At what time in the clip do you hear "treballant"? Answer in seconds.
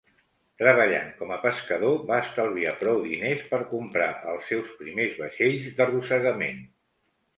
0.61-1.09